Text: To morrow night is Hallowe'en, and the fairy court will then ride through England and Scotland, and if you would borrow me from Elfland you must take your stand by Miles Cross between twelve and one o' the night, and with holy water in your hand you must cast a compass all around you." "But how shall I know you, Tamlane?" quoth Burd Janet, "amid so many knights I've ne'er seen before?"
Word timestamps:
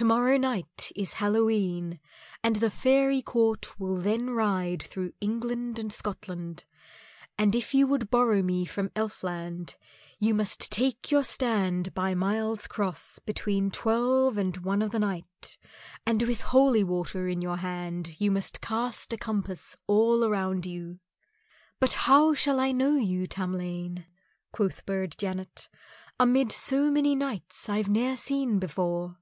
To 0.00 0.04
morrow 0.04 0.36
night 0.38 0.92
is 0.94 1.14
Hallowe'en, 1.14 1.98
and 2.44 2.54
the 2.54 2.70
fairy 2.70 3.20
court 3.20 3.80
will 3.80 3.96
then 3.96 4.30
ride 4.30 4.80
through 4.80 5.12
England 5.20 5.76
and 5.76 5.92
Scotland, 5.92 6.64
and 7.36 7.52
if 7.52 7.74
you 7.74 7.84
would 7.88 8.08
borrow 8.08 8.40
me 8.40 8.64
from 8.64 8.90
Elfland 8.94 9.74
you 10.20 10.34
must 10.34 10.70
take 10.70 11.10
your 11.10 11.24
stand 11.24 11.94
by 11.94 12.14
Miles 12.14 12.68
Cross 12.68 13.18
between 13.26 13.72
twelve 13.72 14.38
and 14.38 14.58
one 14.58 14.84
o' 14.84 14.88
the 14.88 15.00
night, 15.00 15.58
and 16.06 16.22
with 16.22 16.42
holy 16.42 16.84
water 16.84 17.26
in 17.26 17.42
your 17.42 17.56
hand 17.56 18.20
you 18.20 18.30
must 18.30 18.60
cast 18.60 19.12
a 19.12 19.16
compass 19.16 19.76
all 19.88 20.22
around 20.22 20.64
you." 20.64 21.00
"But 21.80 21.94
how 21.94 22.34
shall 22.34 22.60
I 22.60 22.70
know 22.70 22.94
you, 22.94 23.26
Tamlane?" 23.26 24.06
quoth 24.52 24.86
Burd 24.86 25.16
Janet, 25.18 25.68
"amid 26.20 26.52
so 26.52 26.88
many 26.88 27.16
knights 27.16 27.68
I've 27.68 27.88
ne'er 27.88 28.14
seen 28.16 28.60
before?" 28.60 29.18